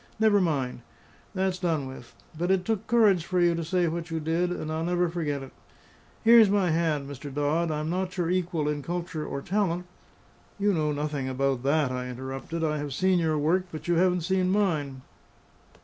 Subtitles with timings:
[0.19, 0.81] Never mind.
[1.35, 2.15] That's done with.
[2.35, 5.43] But it took courage for you to say what you did, and I'll never forget
[5.43, 5.51] it.
[6.23, 7.31] Here's my hand, Mr.
[7.31, 7.69] Dodd.
[7.69, 9.85] I'm not your equal in culture or talent"
[10.59, 12.63] "You know nothing about that," I interrupted.
[12.63, 15.03] "I have seen your work, but you haven't seen mine.